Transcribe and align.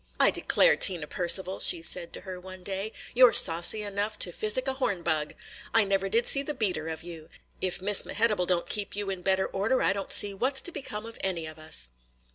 "I 0.19 0.31
declare, 0.31 0.75
Tina 0.77 1.05
Percival," 1.05 1.59
she 1.59 1.83
said 1.83 2.11
to 2.13 2.21
her 2.21 2.39
one 2.39 2.63
day, 2.63 2.91
"you 3.13 3.27
're 3.27 3.31
saucy 3.33 3.83
enough 3.83 4.17
to 4.25 4.31
physic 4.31 4.67
a 4.67 4.73
horn 4.73 5.03
bug! 5.03 5.35
I 5.75 5.83
never 5.83 6.09
did 6.09 6.25
see 6.25 6.41
the 6.41 6.55
beater 6.55 6.87
of 6.87 7.03
you! 7.03 7.29
If 7.61 7.83
Miss 7.83 8.03
Mehitable 8.03 8.47
don't 8.47 8.67
keep 8.67 8.95
you 8.95 9.11
in 9.11 9.21
better 9.21 9.45
order, 9.45 9.83
I 9.83 9.93
don't 9.93 10.11
see 10.11 10.33
what 10.33 10.57
's 10.57 10.61
to 10.63 10.71
become 10.71 11.05
of 11.05 11.19
any 11.21 11.45
of 11.45 11.59
us!" 11.59 11.91